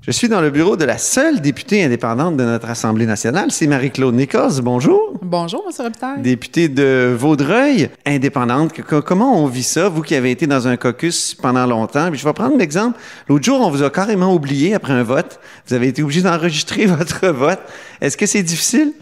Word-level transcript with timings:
Je 0.00 0.10
suis 0.10 0.28
dans 0.28 0.40
le 0.40 0.50
bureau 0.50 0.76
de 0.76 0.84
la 0.84 0.98
seule 0.98 1.40
députée 1.40 1.84
indépendante 1.84 2.36
de 2.36 2.42
notre 2.42 2.68
Assemblée 2.68 3.06
nationale, 3.06 3.52
c'est 3.52 3.68
Marie-Claude 3.68 4.14
Nicosse. 4.16 4.58
Bonjour. 4.58 5.12
Bonjour, 5.22 5.62
M. 5.68 5.72
Robitaille. 5.78 6.22
Députée 6.22 6.68
de 6.68 7.14
Vaudreuil, 7.16 7.88
indépendante. 8.04 8.72
comment 8.82 9.40
on 9.40 9.46
vit 9.46 9.62
ça, 9.62 9.88
vous 9.88 10.02
qui 10.02 10.16
avez 10.16 10.32
été 10.32 10.48
dans 10.48 10.66
un 10.66 10.76
caucus 10.76 11.36
pendant 11.36 11.66
longtemps? 11.66 12.10
Puis 12.10 12.18
je 12.18 12.24
vais 12.24 12.32
prendre 12.32 12.56
l'exemple. 12.58 12.98
L'autre 13.28 13.44
jour, 13.44 13.60
on 13.60 13.70
vous 13.70 13.84
a 13.84 13.90
carrément 13.90 14.34
oublié 14.34 14.74
après 14.74 14.92
un 14.92 15.04
vote. 15.04 15.38
Vous 15.68 15.74
avez 15.74 15.86
été 15.88 16.02
obligé 16.02 16.22
d'enregistrer 16.22 16.86
votre 16.86 17.28
vote. 17.28 17.60
Est-ce 18.00 18.16
que 18.16 18.26
c'est 18.26 18.42
difficile? 18.42 18.92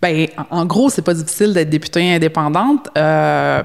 Ben, 0.00 0.28
en 0.50 0.64
gros, 0.64 0.90
c'est 0.90 1.02
pas 1.02 1.14
difficile 1.14 1.52
d'être 1.52 1.70
députée 1.70 2.14
indépendante. 2.14 2.88
Euh, 2.96 3.62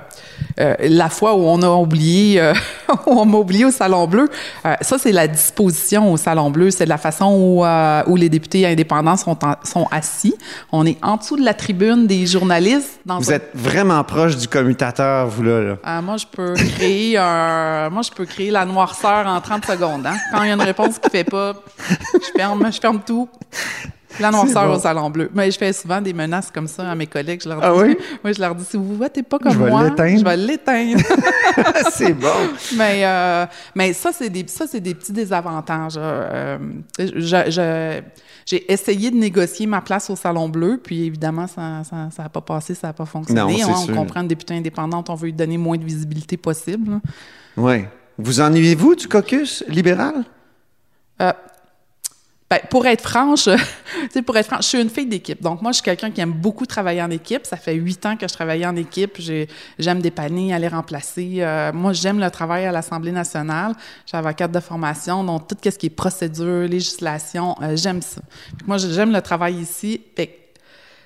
euh, 0.59 0.75
la 0.79 1.09
fois 1.09 1.35
où 1.35 1.41
on 1.41 1.61
a 1.61 1.69
oublié, 1.69 2.41
euh, 2.41 2.53
on 3.05 3.25
m'a 3.25 3.37
oublié 3.37 3.65
au 3.65 3.71
Salon 3.71 4.07
Bleu, 4.07 4.29
euh, 4.65 4.75
ça 4.81 4.97
c'est 4.97 5.11
la 5.11 5.27
disposition 5.27 6.11
au 6.11 6.17
Salon 6.17 6.49
Bleu, 6.49 6.71
c'est 6.71 6.87
la 6.87 6.97
façon 6.97 7.25
où, 7.25 7.65
euh, 7.65 8.01
où 8.07 8.15
les 8.15 8.29
députés 8.29 8.65
indépendants 8.65 9.15
sont, 9.15 9.37
sont 9.63 9.87
assis. 9.91 10.35
On 10.71 10.87
est 10.87 10.97
en 11.03 11.17
dessous 11.17 11.37
de 11.37 11.45
la 11.45 11.53
tribune 11.53 12.07
des 12.07 12.25
journalistes. 12.25 12.99
Dans 13.05 13.19
vous 13.19 13.31
êtes 13.31 13.51
vraiment 13.53 14.03
proche 14.03 14.35
du 14.35 14.47
commutateur, 14.47 15.27
vous 15.27 15.43
là. 15.43 15.61
là. 15.61 16.01
moi, 16.01 16.17
je 16.17 16.25
peux 16.25 16.53
créer 16.53 17.17
un, 17.17 17.89
moi 17.91 18.01
je 18.01 18.11
peux 18.11 18.25
créer 18.25 18.49
la 18.49 18.65
noirceur 18.65 19.27
en 19.27 19.39
30 19.39 19.65
secondes. 19.65 20.07
Hein? 20.07 20.15
Quand 20.31 20.41
il 20.41 20.47
y 20.47 20.51
a 20.51 20.55
une 20.55 20.61
réponse 20.61 20.97
qui 20.97 21.09
fait 21.11 21.23
pas, 21.23 21.53
je 21.89 22.31
ferme, 22.35 22.71
je 22.71 22.79
ferme 22.79 23.01
tout. 23.05 23.29
L'annonceur 24.19 24.71
au 24.71 24.79
Salon 24.79 25.09
Bleu. 25.09 25.29
Mais 25.33 25.51
je 25.51 25.57
fais 25.57 25.73
souvent 25.73 26.01
des 26.01 26.13
menaces 26.13 26.51
comme 26.51 26.67
ça 26.67 26.89
à 26.89 26.95
mes 26.95 27.07
collègues. 27.07 27.41
Je 27.43 27.49
leur 27.49 27.59
dis, 27.59 27.65
ah 27.65 27.75
oui? 27.75 27.97
Moi, 28.23 28.33
je 28.33 28.41
leur 28.41 28.55
dis, 28.55 28.65
si 28.65 28.77
vous 28.77 28.95
votez 28.95 29.23
pas 29.23 29.39
comme 29.39 29.57
moi, 29.57 29.89
je 29.97 30.23
vais 30.23 30.37
l'éteindre. 30.37 31.01
c'est 31.91 32.13
bon. 32.13 32.27
Mais, 32.75 33.05
euh, 33.05 33.45
mais 33.75 33.93
ça, 33.93 34.11
c'est 34.11 34.29
des, 34.29 34.45
ça, 34.47 34.65
c'est 34.67 34.79
des 34.79 34.93
petits 34.93 35.13
désavantages. 35.13 35.95
Euh, 35.97 36.57
je, 36.99 38.01
j'ai 38.45 38.71
essayé 38.71 39.09
de 39.09 39.15
négocier 39.15 39.65
ma 39.65 39.81
place 39.81 40.09
au 40.09 40.15
Salon 40.15 40.49
Bleu, 40.49 40.79
puis 40.83 41.05
évidemment, 41.05 41.47
ça 41.47 41.61
n'a 41.61 41.83
ça, 41.83 42.09
ça 42.15 42.29
pas 42.29 42.41
passé, 42.41 42.75
ça 42.75 42.87
n'a 42.87 42.93
pas 42.93 43.05
fonctionné. 43.05 43.61
Non, 43.61 43.69
on, 43.89 43.93
comprend 43.93 44.21
une 44.21 44.27
députée 44.27 44.55
indépendante, 44.55 45.09
on 45.09 45.15
veut 45.15 45.27
lui 45.27 45.33
donner 45.33 45.57
moins 45.57 45.77
de 45.77 45.85
visibilité 45.85 46.37
possible. 46.37 46.99
Oui. 47.55 47.85
Vous 48.17 48.41
ennuyez-vous 48.41 48.95
du 48.95 49.07
caucus 49.07 49.63
libéral? 49.67 50.25
Euh, 51.21 51.31
ben, 52.53 52.59
pour 52.69 52.85
être 52.85 53.01
franche, 53.01 53.49
pour 54.25 54.37
être 54.37 54.45
franche, 54.45 54.65
je 54.65 54.69
suis 54.69 54.81
une 54.81 54.89
fille 54.89 55.07
d'équipe. 55.07 55.41
Donc, 55.41 55.61
moi, 55.63 55.71
je 55.71 55.77
suis 55.77 55.83
quelqu'un 55.83 56.11
qui 56.11 56.21
aime 56.21 56.33
beaucoup 56.33 56.67
travailler 56.67 57.01
en 57.01 57.09
équipe. 57.09 57.47
Ça 57.47 57.57
fait 57.57 57.73
huit 57.73 58.05
ans 58.05 58.15
que 58.15 58.27
je 58.27 58.33
travaille 58.33 58.63
en 58.63 58.75
équipe. 58.75 59.17
J'aime 59.79 60.01
dépanner, 60.01 60.53
aller 60.53 60.67
remplacer. 60.67 61.37
Euh, 61.39 61.71
moi, 61.73 61.93
j'aime 61.93 62.19
le 62.19 62.29
travail 62.29 62.65
à 62.65 62.71
l'Assemblée 62.71 63.11
nationale. 63.11 63.73
Je 64.05 64.09
suis 64.09 64.17
avocate 64.17 64.51
de 64.51 64.59
formation, 64.59 65.23
donc 65.23 65.47
tout 65.47 65.57
ce 65.63 65.69
qui 65.71 65.87
est 65.87 65.89
procédure, 65.89 66.67
législation, 66.67 67.55
euh, 67.63 67.75
j'aime 67.75 68.03
ça. 68.03 68.21
moi, 68.67 68.77
j'aime 68.77 69.11
le 69.11 69.21
travail 69.21 69.55
ici. 69.55 70.01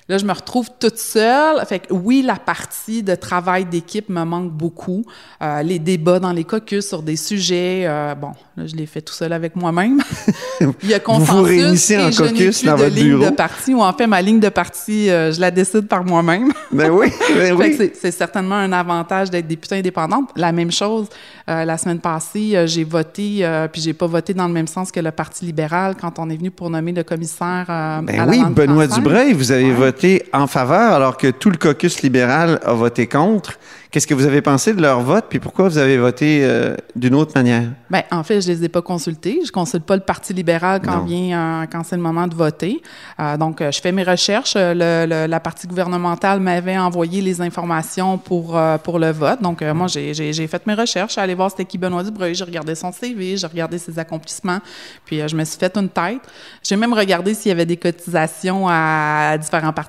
Là, 0.09 0.17
je 0.17 0.25
me 0.25 0.31
retrouve 0.31 0.69
toute 0.79 0.97
seule. 0.97 1.65
Fait 1.65 1.79
que 1.79 1.93
oui, 1.93 2.21
la 2.21 2.37
partie 2.37 3.03
de 3.03 3.13
travail 3.13 3.65
d'équipe 3.65 4.07
me 4.07 4.23
manque 4.23 4.51
beaucoup. 4.51 5.03
Euh, 5.41 5.61
les 5.63 5.79
débats 5.79 6.19
dans 6.19 6.31
les 6.31 6.45
caucus 6.45 6.87
sur 6.87 7.03
des 7.03 7.17
sujets, 7.17 7.83
euh, 7.85 8.15
bon, 8.15 8.31
là, 8.55 8.65
je 8.65 8.75
l'ai 8.75 8.85
fait 8.85 9.01
tout 9.01 9.13
seul 9.13 9.33
avec 9.33 9.57
moi-même. 9.57 10.01
Il 10.83 10.89
y 10.89 10.93
a 10.93 10.99
consensus. 10.99 11.29
Vous 11.29 11.37
vous 11.39 11.43
réunissez 11.43 11.97
en 11.97 12.09
caucus 12.09 12.63
dans 12.63 12.77
votre 12.77 12.95
ligne 12.95 13.17
bureau. 13.17 13.25
de 13.25 13.35
parti, 13.35 13.73
ou 13.73 13.81
en 13.81 13.91
fait, 13.91 14.07
ma 14.07 14.21
ligne 14.21 14.39
de 14.39 14.47
parti, 14.47 15.09
euh, 15.09 15.33
je 15.33 15.41
la 15.41 15.51
décide 15.51 15.89
par 15.89 16.05
moi-même. 16.05 16.53
ben 16.71 16.89
oui, 16.89 17.07
ben 17.35 17.53
oui. 17.53 17.77
C'est 17.93 18.11
certainement 18.11 18.55
un 18.55 18.71
avantage 18.71 19.29
d'être 19.29 19.47
députée 19.47 19.75
indépendante. 19.75 20.29
La 20.37 20.53
même 20.53 20.71
chose, 20.71 21.07
euh, 21.49 21.65
la 21.65 21.77
semaine 21.77 21.99
passée, 21.99 22.55
euh, 22.55 22.65
j'ai 22.65 22.85
voté, 22.85 23.45
puis 23.73 23.81
j'ai 23.81 23.93
pas 23.93 24.07
voté 24.07 24.33
dans 24.33 24.47
le 24.47 24.53
même 24.53 24.67
sens 24.67 24.89
que 24.89 25.01
le 25.01 25.11
Parti 25.11 25.43
libéral 25.45 25.95
quand 25.99 26.17
on 26.17 26.29
est 26.29 26.37
venu 26.37 26.51
pour 26.51 26.69
nommer 26.69 26.93
le 26.93 27.03
commissaire 27.03 27.65
ben 27.67 28.19
à 28.19 28.25
oui, 28.25 28.39
la 28.39 28.49
Benoît. 28.49 28.87
Dubreuil, 28.87 29.33
vous 29.33 29.51
avez 29.51 29.71
voté 29.73 29.96
en 30.33 30.47
faveur 30.47 30.93
alors 30.93 31.17
que 31.17 31.27
tout 31.27 31.49
le 31.49 31.57
caucus 31.57 32.01
libéral 32.01 32.59
a 32.63 32.73
voté 32.73 33.07
contre. 33.07 33.57
Qu'est-ce 33.89 34.05
que 34.05 34.13
vous 34.13 34.25
avez 34.25 34.41
pensé 34.41 34.73
de 34.73 34.81
leur 34.81 34.99
vote, 34.99 35.25
puis 35.29 35.39
pourquoi 35.39 35.69
vous 35.69 35.77
avez 35.77 35.97
voté 35.97 36.41
euh, 36.43 36.75
d'une 36.93 37.15
autre 37.15 37.31
manière? 37.35 37.63
Bien, 37.89 38.03
en 38.11 38.21
fait, 38.21 38.41
je 38.41 38.49
les 38.49 38.65
ai 38.65 38.69
pas 38.69 38.81
consultés. 38.81 39.39
Je 39.45 39.51
consulte 39.51 39.85
pas 39.85 39.95
le 39.95 40.01
Parti 40.01 40.33
libéral 40.33 40.81
quand 40.83 41.05
vient, 41.05 41.63
euh, 41.63 41.65
quand 41.71 41.83
c'est 41.85 41.95
le 41.95 42.01
moment 42.01 42.27
de 42.27 42.35
voter. 42.35 42.81
Euh, 43.17 43.37
donc, 43.37 43.63
je 43.63 43.79
fais 43.79 43.93
mes 43.93 44.03
recherches. 44.03 44.55
Le, 44.55 45.05
le, 45.07 45.25
la 45.27 45.39
partie 45.39 45.67
gouvernementale 45.67 46.41
m'avait 46.41 46.77
envoyé 46.77 47.21
les 47.21 47.39
informations 47.39 48.17
pour, 48.17 48.59
pour 48.83 48.99
le 48.99 49.11
vote. 49.11 49.41
Donc, 49.41 49.61
moi, 49.61 49.87
j'ai 49.87 50.47
fait 50.47 50.67
mes 50.67 50.73
recherches. 50.73 51.11
Je 51.11 51.13
suis 51.13 51.21
allée 51.21 51.35
voir 51.35 51.49
c'était 51.49 51.65
qui 51.65 51.77
Benoît 51.77 52.03
Dubreuil. 52.03 52.35
J'ai 52.35 52.43
regardé 52.43 52.75
son 52.75 52.91
CV, 52.91 53.37
j'ai 53.37 53.47
regardé 53.47 53.77
ses 53.77 53.97
accomplissements. 53.97 54.59
Puis, 55.05 55.21
je 55.25 55.35
me 55.35 55.45
suis 55.45 55.57
fait 55.57 55.75
une 55.77 55.89
tête. 55.89 56.21
J'ai 56.61 56.75
même 56.75 56.93
regardé 56.93 57.33
s'il 57.33 57.49
y 57.49 57.51
avait 57.53 57.65
des 57.65 57.77
cotisations 57.77 58.67
à, 58.67 59.37
différents 59.37 59.71
partis 59.71 59.86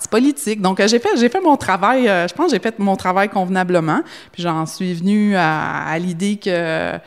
Donc, 0.60 0.82
j'ai 0.86 0.98
fait, 0.98 1.16
j'ai 1.16 1.28
fait 1.28 1.40
mon 1.40 1.56
travail. 1.56 2.04
je 2.04 2.34
pense 2.34 2.46
que 2.46 2.52
j'ai 2.52 2.62
fait 2.62 2.78
mon 2.78 2.96
travail 2.96 3.28
convenablement. 3.28 4.02
Puis 4.32 4.42
j'en 4.42 4.66
suis 4.66 4.94
venue 4.94 5.36
à, 5.36 5.84
à 5.86 5.98
l'idée 5.98 6.36
que 6.36 6.98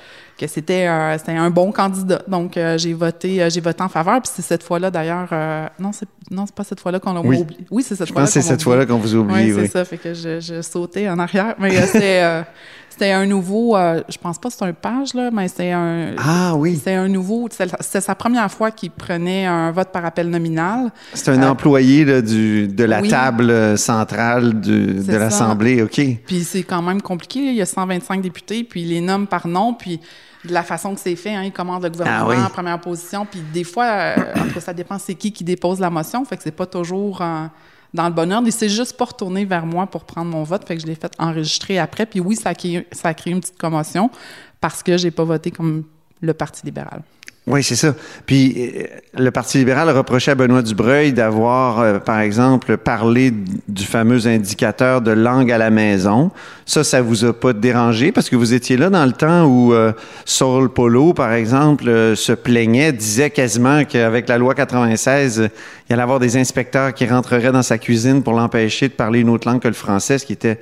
que 0.42 0.48
c'était 0.48 0.88
euh, 0.88 1.18
un 1.28 1.50
bon 1.52 1.72
candidat. 1.72 2.24
Donc 2.28 2.58
euh, 2.58 2.78
j'ai 2.78 2.94
voté 2.94 3.44
euh, 3.44 3.50
j'ai 3.50 3.62
voté 3.62 3.84
en 3.84 3.90
faveur 3.90 4.20
puis 4.22 4.32
c'est 4.34 4.42
cette 4.42 4.64
fois-là 4.64 4.90
d'ailleurs 4.90 5.30
non 5.80 5.92
c'est 5.92 6.08
non 6.32 6.46
c'est 6.48 6.56
pas 6.56 6.64
cette 6.64 6.80
fois-là 6.80 7.00
qu'on 7.00 7.14
l'a 7.14 7.22
oui. 7.22 7.38
oublié. 7.38 7.60
Oui, 7.70 7.84
c'est 7.84 7.96
cette 7.96 8.12
fois-là. 8.12 8.26
Je 8.26 8.32
pense 8.32 8.34
que 8.34 8.42
c'est 8.42 8.48
cette 8.48 8.64
fois-là 8.64 8.86
qu'on 8.88 8.98
vous 8.98 9.16
oublie. 9.16 9.34
Oui, 9.36 9.54
oui. 9.54 9.62
c'est 9.62 9.72
ça 9.72 9.86
fait 9.86 9.98
que 9.98 10.14
je, 10.16 10.40
je 10.40 10.62
sautais 10.62 11.08
en 11.10 11.20
arrière 11.20 11.56
mais 11.60 11.72
c'est 11.86 12.44
c'était 12.92 13.14
un 13.14 13.26
nouveau, 13.26 13.78
euh, 13.78 14.04
je 14.10 14.18
pense 14.18 14.38
pas 14.38 14.50
que 14.50 14.56
c'est 14.56 14.66
un 14.66 14.74
page, 14.74 15.14
là, 15.14 15.32
mais 15.32 15.48
c'est 15.48 15.72
un. 15.72 16.14
Ah 16.18 16.56
oui. 16.56 16.80
C'est 16.84 16.94
un 16.94 17.08
nouveau. 17.08 17.48
C'était 17.50 18.02
sa 18.02 18.16
première 18.16 18.52
fois 18.52 18.70
qu'il 18.70 18.92
prenait 18.92 19.46
un 19.46 19.72
vote 19.72 19.94
par 19.94 20.04
appel 20.04 20.30
nominal. 20.30 20.92
C'est 21.14 21.32
un 21.32 21.42
euh, 21.42 21.50
employé 21.50 22.04
là, 22.04 22.22
du, 22.22 22.68
de 22.68 22.84
la 22.84 23.02
oui. 23.02 23.08
table 23.08 23.78
centrale 23.78 24.60
du, 24.60 24.96
de 24.96 25.16
l'Assemblée, 25.16 25.82
OK. 25.82 26.02
Puis 26.28 26.44
c'est 26.44 26.64
quand 26.64 26.82
même 26.82 27.02
compliqué. 27.02 27.40
Il 27.40 27.56
y 27.56 27.62
a 27.62 27.66
125 27.66 28.22
députés, 28.22 28.66
puis 28.66 28.82
il 28.82 28.90
les 28.90 29.02
nomme 29.02 29.26
par 29.26 29.48
nom, 29.48 29.74
puis 29.74 30.02
de 30.44 30.54
la 30.54 30.64
façon 30.64 30.94
que 30.94 31.00
c'est 31.00 31.16
fait, 31.16 31.34
hein, 31.34 31.44
il 31.44 31.52
commande 31.54 31.84
le 31.84 31.90
gouvernement 31.90 32.26
ah 32.26 32.30
oui. 32.30 32.36
en 32.36 32.50
première 32.50 32.80
position, 32.82 33.26
puis 33.30 33.42
des 33.54 33.64
fois, 33.64 33.86
euh, 33.86 34.16
en 34.36 34.48
tout 34.48 34.56
cas, 34.56 34.60
ça 34.60 34.74
dépend 34.74 34.98
c'est 34.98 35.16
qui 35.16 35.32
qui 35.32 35.44
dépose 35.44 35.80
la 35.80 35.90
motion, 35.90 36.26
fait 36.26 36.36
que 36.36 36.44
c'est 36.44 36.52
pas 36.52 36.66
toujours. 36.66 37.22
Euh, 37.22 37.46
dans 37.94 38.08
le 38.08 38.14
bon 38.14 38.32
ordre. 38.32 38.48
Il 38.48 38.54
s'est 38.54 38.70
juste 38.70 38.98
pas 38.98 39.06
retourné 39.06 39.46
vers 39.46 39.66
moi 39.66 39.88
pour 39.88 40.04
prendre 40.06 40.32
mon 40.32 40.44
vote, 40.44 40.68
fait 40.68 40.76
que 40.76 40.82
je 40.82 40.88
l'ai 40.88 40.96
fait 40.96 41.12
enregistrer 41.20 41.80
après. 41.80 42.06
Puis 42.06 42.20
oui, 42.20 42.36
ça 42.36 42.50
a, 42.50 42.56
créé, 42.56 42.88
ça 42.92 43.10
a 43.10 43.14
créé 43.14 43.34
une 43.34 43.40
petite 43.42 43.58
commotion 43.58 44.10
parce 44.60 44.84
que 44.84 44.98
j'ai 44.98 45.12
pas 45.12 45.24
voté 45.24 45.52
comme 45.52 45.84
le 46.22 46.34
Parti 46.34 46.66
libéral. 46.66 47.02
Oui, 47.48 47.64
c'est 47.64 47.76
ça. 47.76 47.96
Puis 48.28 48.72
le 49.18 49.32
Parti 49.32 49.58
libéral 49.58 49.90
reprochait 49.90 50.32
à 50.32 50.36
Benoît 50.36 50.62
Dubreuil 50.62 51.12
d'avoir, 51.12 51.80
euh, 51.80 51.98
par 51.98 52.20
exemple, 52.20 52.78
parlé 52.78 53.34
du 53.68 53.84
fameux 53.84 54.28
indicateur 54.28 55.02
de 55.02 55.10
langue 55.10 55.52
à 55.52 55.58
la 55.58 55.72
maison. 55.72 56.30
Ça, 56.68 56.84
ça 56.84 57.02
vous 57.02 57.26
a 57.26 57.34
pas 57.34 57.54
dérangé? 57.54 58.12
Parce 58.12 58.30
que 58.30 58.36
vous 58.36 58.54
étiez 58.54 58.78
là 58.78 58.92
dans 58.92 59.06
le 59.06 59.12
temps 59.12 59.46
où 59.46 59.74
euh, 59.74 59.92
Saul 60.24 60.70
Polo, 60.70 61.14
par 61.14 61.34
exemple, 61.34 61.90
euh, 61.90 62.16
se 62.16 62.32
plaignait, 62.32 62.94
disait 62.94 63.32
quasiment 63.32 63.86
qu'avec 63.86 64.30
la 64.30 64.38
loi 64.38 64.54
96, 64.54 65.50
il 65.90 65.94
allait 65.94 66.04
avoir 66.04 66.20
des 66.20 66.38
inspecteurs 66.38 66.94
qui 66.94 67.08
rentreraient 67.08 67.52
dans 67.52 67.64
sa 67.64 67.80
cuisine 67.80 68.22
pour 68.22 68.34
l'empêcher 68.34 68.88
de 68.88 68.94
parler 68.94 69.22
une 69.22 69.30
autre 69.30 69.50
langue 69.50 69.62
que 69.62 69.68
le 69.68 69.74
français, 69.74 70.20
ce 70.20 70.28
qui 70.28 70.34
était 70.34 70.60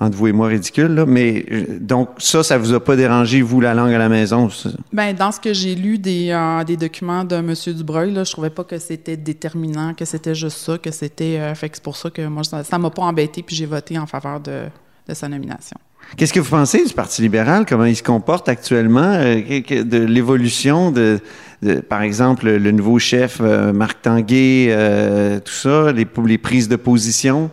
entre 0.00 0.16
vous 0.16 0.26
et 0.26 0.32
moi 0.32 0.48
ridicule, 0.48 0.94
là. 0.94 1.06
mais 1.06 1.46
donc 1.80 2.10
ça, 2.18 2.42
ça 2.42 2.58
vous 2.58 2.74
a 2.74 2.80
pas 2.82 2.96
dérangé, 2.96 3.42
vous, 3.42 3.60
la 3.60 3.74
langue 3.74 3.92
à 3.92 3.98
la 3.98 4.08
maison? 4.08 4.48
Bien, 4.92 5.12
dans 5.14 5.30
ce 5.30 5.38
que 5.38 5.52
j'ai 5.52 5.74
lu 5.74 5.98
des, 5.98 6.30
euh, 6.30 6.64
des 6.64 6.76
documents 6.76 7.24
de 7.24 7.36
M. 7.36 7.54
Dubreuil, 7.74 8.12
là, 8.12 8.24
je 8.24 8.32
trouvais 8.32 8.50
pas 8.50 8.64
que 8.64 8.78
c'était 8.78 9.16
déterminant, 9.16 9.94
que 9.94 10.04
c'était 10.04 10.34
juste 10.34 10.58
ça, 10.58 10.78
que 10.78 10.90
c'était... 10.90 11.38
Euh, 11.38 11.54
fait 11.54 11.68
que 11.68 11.76
c'est 11.76 11.84
pour 11.84 11.96
ça 11.96 12.10
que 12.10 12.26
moi, 12.26 12.42
ça, 12.42 12.64
ça 12.64 12.78
m'a 12.78 12.90
pas 12.90 13.02
embêté, 13.02 13.42
puis 13.42 13.54
j'ai 13.54 13.66
voté 13.66 13.96
en 13.96 14.06
faveur 14.06 14.40
de, 14.40 14.64
de 15.08 15.14
sa 15.14 15.28
nomination. 15.28 15.76
Qu'est-ce 16.16 16.32
que 16.32 16.40
vous 16.40 16.50
pensez 16.50 16.84
du 16.84 16.92
Parti 16.92 17.22
libéral? 17.22 17.64
Comment 17.66 17.86
il 17.86 17.96
se 17.96 18.02
comporte 18.02 18.48
actuellement? 18.48 19.14
Euh, 19.14 19.40
de 19.40 19.98
l'évolution 19.98 20.90
de, 20.90 21.18
de, 21.62 21.76
par 21.76 22.02
exemple, 22.02 22.50
le 22.50 22.70
nouveau 22.72 22.98
chef 22.98 23.38
euh, 23.40 23.72
Marc 23.72 24.02
Tanguay, 24.02 24.68
euh, 24.70 25.40
tout 25.40 25.52
ça, 25.52 25.92
les, 25.92 26.06
les 26.26 26.38
prises 26.38 26.68
de 26.68 26.76
position? 26.76 27.50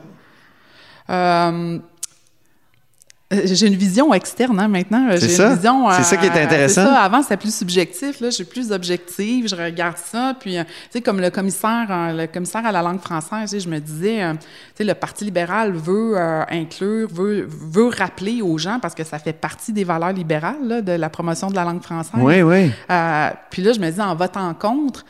Euh, 3.32 3.42
j'ai 3.46 3.68
une 3.68 3.76
vision 3.76 4.14
externe 4.14 4.60
hein, 4.60 4.68
maintenant. 4.68 5.08
C'est 5.12 5.30
ça. 5.30 5.56
C'est 5.56 6.04
ça 6.04 6.18
qui 6.18 6.26
est 6.26 6.44
intéressant. 6.44 6.86
Ça. 6.86 7.00
Avant, 7.02 7.22
c'était 7.22 7.38
plus 7.38 7.54
subjectif. 7.54 8.20
Là, 8.20 8.30
je 8.30 8.36
suis 8.36 8.44
plus 8.44 8.72
objective. 8.72 9.48
Je 9.48 9.56
regarde 9.56 9.98
ça. 9.98 10.36
Puis, 10.40 10.58
euh, 10.58 10.64
tu 10.64 10.70
sais, 10.92 11.02
comme 11.02 11.20
le 11.22 11.30
commissaire, 11.30 11.88
euh, 11.90 12.14
le 12.14 12.28
commissaire 12.28 12.66
à 12.66 12.72
la 12.72 12.82
langue 12.82 13.00
française, 13.00 13.58
je 13.58 13.70
me 13.70 13.80
disais, 13.80 14.24
euh, 14.24 14.34
tu 14.34 14.40
sais, 14.76 14.84
le 14.84 14.94
Parti 14.94 15.26
libéral 15.26 15.72
veut 15.74 16.14
euh, 16.18 16.44
inclure, 16.50 17.08
veut, 17.12 17.48
veut 17.48 17.90
rappeler 17.90 18.42
aux 18.42 18.58
gens 18.58 18.80
parce 18.82 18.96
que 18.96 19.04
ça 19.04 19.20
fait 19.20 19.34
partie 19.34 19.72
des 19.74 19.84
valeurs 19.84 20.14
libérales 20.14 20.68
là, 20.68 20.82
de 20.82 20.92
la 20.92 21.10
promotion 21.10 21.50
de 21.50 21.56
la 21.56 21.64
langue 21.64 21.82
française. 21.82 22.20
Oui, 22.22 22.42
oui. 22.42 22.72
Euh, 22.90 23.30
puis 23.50 23.62
là, 23.62 23.74
je 23.74 23.80
me 23.80 23.90
dis, 23.90 24.02
en 24.02 24.16
votant 24.16 24.54
contre, 24.54 25.06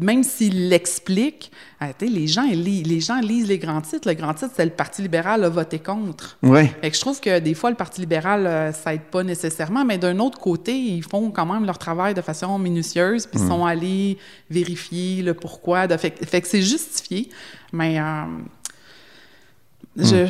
même 0.00 0.22
s'il 0.22 0.68
l'explique, 0.68 1.50
euh, 1.82 1.86
les 2.00 2.26
gens, 2.26 2.44
les 2.52 3.00
gens 3.00 3.20
lisent 3.20 3.48
les 3.48 3.58
grands 3.58 3.80
titres. 3.80 4.08
Le 4.08 4.14
grand 4.14 4.34
titre, 4.34 4.52
c'est 4.54 4.64
le 4.64 4.70
Parti 4.70 5.02
libéral 5.02 5.44
a 5.44 5.48
voté 5.48 5.78
contre. 5.78 6.38
Oui. 6.42 6.66
Fait 6.80 6.90
que 6.90 6.96
je 6.96 7.00
trouve 7.00 7.20
que 7.20 7.38
des 7.38 7.54
fois, 7.54 7.70
le 7.70 7.76
Parti 7.76 8.00
libéral, 8.00 8.46
euh, 8.46 8.72
ça 8.72 8.94
aide 8.94 9.02
pas 9.10 9.22
nécessairement, 9.22 9.84
mais 9.84 9.98
d'un 9.98 10.18
autre 10.18 10.38
côté, 10.38 10.76
ils 10.76 11.02
font 11.02 11.30
quand 11.30 11.46
même 11.46 11.64
leur 11.64 11.78
travail 11.78 12.14
de 12.14 12.22
façon 12.22 12.58
minutieuse, 12.58 13.26
puis 13.26 13.40
ils 13.40 13.46
sont 13.46 13.64
allés 13.64 14.18
vérifier 14.48 15.22
le 15.22 15.34
pourquoi. 15.34 15.86
De, 15.86 15.96
fait, 15.96 16.24
fait 16.24 16.40
que 16.40 16.48
c'est 16.48 16.62
justifié, 16.62 17.28
mais... 17.72 18.00
Euh, 18.00 18.24
je, 20.02 20.26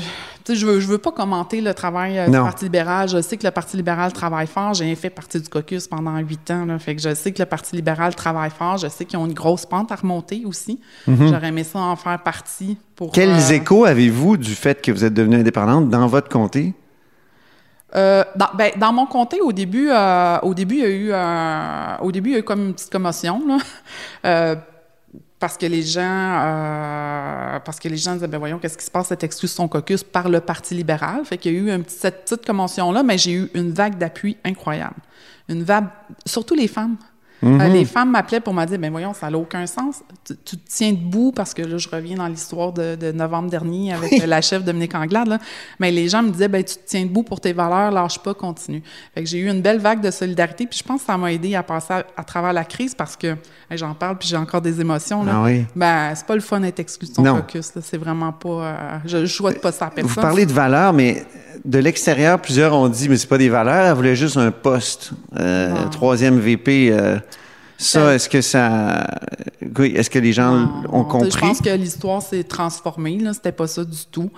je 0.54 0.66
veux, 0.66 0.80
je 0.80 0.86
veux 0.86 0.98
pas 0.98 1.12
commenter 1.12 1.60
le 1.60 1.74
travail 1.74 2.18
euh, 2.18 2.26
du 2.26 2.32
Parti 2.32 2.64
libéral. 2.64 3.08
Je 3.08 3.20
sais 3.20 3.36
que 3.36 3.46
le 3.46 3.50
Parti 3.50 3.76
libéral 3.76 4.12
travaille 4.12 4.46
fort. 4.46 4.74
J'ai 4.74 4.94
fait 4.94 5.10
partie 5.10 5.40
du 5.40 5.48
caucus 5.48 5.86
pendant 5.86 6.16
huit 6.18 6.50
ans. 6.50 6.64
Là, 6.64 6.78
fait 6.78 6.96
que 6.96 7.02
je 7.02 7.14
sais 7.14 7.32
que 7.32 7.40
le 7.40 7.46
Parti 7.46 7.76
libéral 7.76 8.14
travaille 8.14 8.50
fort. 8.50 8.78
Je 8.78 8.88
sais 8.88 9.04
qu'ils 9.04 9.18
ont 9.18 9.26
une 9.26 9.34
grosse 9.34 9.66
pente 9.66 9.92
à 9.92 9.96
remonter 9.96 10.42
aussi. 10.44 10.80
Mhm. 11.06 11.28
J'aurais 11.28 11.48
aimé 11.48 11.64
ça 11.64 11.78
en 11.78 11.96
faire 11.96 12.22
partie. 12.22 12.76
Pour, 12.96 13.12
Quels 13.12 13.30
euh, 13.30 13.50
échos 13.50 13.84
avez-vous 13.84 14.36
du 14.36 14.54
fait 14.54 14.80
que 14.80 14.92
vous 14.92 15.04
êtes 15.04 15.14
devenue 15.14 15.36
indépendante 15.36 15.88
dans 15.88 16.06
votre 16.06 16.28
comté? 16.28 16.74
Euh, 17.96 18.22
dans, 18.36 18.46
ben, 18.56 18.70
dans, 18.76 18.92
mon 18.92 19.06
comté, 19.06 19.40
au 19.40 19.52
début, 19.52 19.90
au 20.42 20.54
début, 20.54 20.76
il 20.76 20.80
y 20.80 20.84
a 20.84 21.98
eu, 21.98 22.04
au 22.04 22.12
début, 22.12 22.30
il 22.30 22.32
y 22.34 22.36
a 22.36 22.38
eu 22.38 22.44
comme 22.44 22.66
une 22.66 22.74
petite 22.74 22.90
commotion. 22.90 23.42
Là 24.22 24.56
parce 25.40 25.56
que 25.56 25.64
les 25.64 25.82
gens, 25.82 26.02
euh, 26.02 27.58
parce 27.60 27.80
que 27.80 27.88
les 27.88 27.96
gens 27.96 28.12
disaient, 28.12 28.28
ben 28.28 28.38
voyons, 28.38 28.58
qu'est-ce 28.58 28.76
qui 28.76 28.84
se 28.84 28.90
passe, 28.90 29.08
cette 29.08 29.24
excuse 29.24 29.50
son 29.50 29.68
caucus 29.68 30.04
par 30.04 30.28
le 30.28 30.40
Parti 30.40 30.74
libéral? 30.74 31.24
Fait 31.24 31.38
qu'il 31.38 31.52
y 31.52 31.56
a 31.56 31.58
eu 31.58 31.74
une 31.74 31.82
petite, 31.82 31.98
cette 31.98 32.24
petite 32.24 32.46
commotion-là, 32.46 33.02
mais 33.02 33.16
j'ai 33.16 33.32
eu 33.32 33.50
une 33.54 33.72
vague 33.72 33.96
d'appui 33.96 34.36
incroyable. 34.44 34.96
Une 35.48 35.62
vague, 35.62 35.86
surtout 36.26 36.54
les 36.54 36.68
femmes. 36.68 36.96
Mhm. 37.42 37.60
Euh, 37.60 37.68
les 37.68 37.84
femmes 37.84 38.10
m'appelaient 38.10 38.40
pour 38.40 38.52
me 38.52 38.64
dire, 38.66 38.78
ben 38.78 38.90
voyons, 38.90 39.14
ça 39.14 39.30
n'a 39.30 39.38
aucun 39.38 39.66
sens. 39.66 40.02
Tu, 40.24 40.34
te 40.34 40.56
tiens 40.68 40.92
debout 40.92 41.32
parce 41.34 41.54
que 41.54 41.62
là, 41.62 41.78
je 41.78 41.88
reviens 41.88 42.16
dans 42.16 42.26
l'histoire 42.26 42.72
de, 42.72 43.12
novembre 43.12 43.50
dernier 43.50 43.92
avec 43.92 44.26
la 44.26 44.40
chef 44.40 44.64
Dominique 44.64 44.94
Anglade. 44.94 45.28
Là. 45.28 45.38
Mais 45.78 45.90
les 45.90 46.08
gens 46.08 46.22
me 46.22 46.30
disaient, 46.30 46.48
ben 46.48 46.62
tu 46.62 46.74
te 46.74 46.86
tiens 46.86 47.04
debout 47.04 47.22
pour 47.22 47.40
tes 47.40 47.52
valeurs, 47.52 47.90
lâche 47.90 48.18
pas, 48.18 48.34
continue. 48.34 48.82
Fait 49.14 49.22
que 49.22 49.28
j'ai 49.28 49.38
eu 49.38 49.48
une 49.48 49.62
belle 49.62 49.78
vague 49.78 50.00
de 50.00 50.10
solidarité. 50.10 50.66
Puis 50.66 50.78
je 50.78 50.84
pense 50.84 51.00
que 51.00 51.06
ça 51.06 51.16
m'a 51.16 51.32
aidé 51.32 51.54
à 51.54 51.62
passer 51.62 51.94
à, 52.16 52.24
travers 52.24 52.52
la 52.52 52.64
crise 52.64 52.94
parce 52.94 53.16
que 53.16 53.36
j'en 53.70 53.94
parle 53.94 54.18
puis 54.18 54.28
j'ai 54.28 54.36
encore 54.36 54.60
des 54.60 54.80
émotions. 54.80 55.24
Là. 55.24 55.32
Ah 55.36 55.42
oui. 55.44 55.64
Ben 55.74 56.12
c'est 56.14 56.26
pas 56.26 56.34
le 56.34 56.40
fun 56.40 56.60
d'être 56.60 56.80
exclu 56.80 57.08
de 57.08 57.14
son 57.14 57.24
focus. 57.24 57.72
C'est 57.80 57.98
vraiment 57.98 58.32
pas. 58.32 58.48
Euh, 58.48 58.98
je, 59.06 59.18
ne 59.18 59.26
souhaite 59.26 59.60
pas 59.60 59.72
ça 59.72 59.86
à 59.86 59.90
personne. 59.90 60.12
Vous 60.12 60.20
parlez 60.20 60.46
de 60.46 60.52
valeurs, 60.52 60.92
mais 60.92 61.24
de 61.64 61.78
l'extérieur, 61.78 62.40
plusieurs 62.40 62.74
ont 62.74 62.88
dit, 62.88 63.08
mais 63.08 63.16
c'est 63.16 63.28
pas 63.28 63.38
des 63.38 63.48
valeurs, 63.48 63.86
elle 63.86 63.94
voulait 63.94 64.16
juste 64.16 64.36
un 64.36 64.50
poste. 64.50 65.12
Euh, 65.38 65.88
troisième 65.90 66.38
VP. 66.38 66.92
Euh, 67.80 67.82
ça, 67.82 68.14
est-ce 68.14 68.28
que 68.28 68.42
ça. 68.42 69.06
Est-ce 69.60 70.10
que 70.10 70.18
les 70.18 70.32
gens 70.32 70.84
ont 70.92 71.04
compris? 71.04 71.30
Je 71.30 71.38
pense 71.38 71.60
que 71.60 71.70
l'histoire 71.70 72.20
s'est 72.20 72.44
transformée. 72.44 73.18
Là. 73.18 73.32
C'était 73.32 73.52
pas 73.52 73.66
ça 73.66 73.84
du 73.84 74.04
tout. 74.10 74.30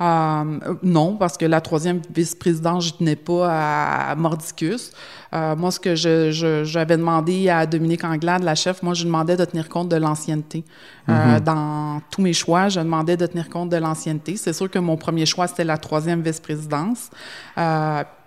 Euh, 0.00 0.58
non, 0.82 1.16
parce 1.16 1.36
que 1.36 1.46
la 1.46 1.60
troisième 1.60 2.00
vice-présidente, 2.14 2.82
je 2.82 2.92
tenais 2.92 3.16
pas 3.16 4.10
à, 4.10 4.14
Mordicus. 4.16 4.92
Euh, 5.32 5.56
moi, 5.56 5.70
ce 5.70 5.80
que 5.80 5.94
j'avais 5.94 6.96
demandé 6.96 7.48
à 7.48 7.64
Dominique 7.64 8.04
Anglade, 8.04 8.42
la 8.42 8.54
chef, 8.54 8.82
moi, 8.82 8.94
je 8.94 9.04
demandais 9.04 9.36
de 9.36 9.44
tenir 9.44 9.68
compte 9.68 9.88
de 9.88 9.96
l'ancienneté. 9.96 10.64
Euh, 11.08 11.38
mm-hmm. 11.38 11.40
Dans 11.44 12.02
tous 12.10 12.20
mes 12.20 12.32
choix, 12.32 12.68
je 12.68 12.80
demandais 12.80 13.16
de 13.16 13.26
tenir 13.26 13.48
compte 13.48 13.70
de 13.70 13.76
l'ancienneté. 13.76 14.36
C'est 14.36 14.52
sûr 14.52 14.70
que 14.70 14.78
mon 14.78 14.96
premier 14.96 15.26
choix, 15.26 15.46
c'était 15.46 15.64
la 15.64 15.78
troisième 15.78 16.20
vice-présidence. 16.20 17.10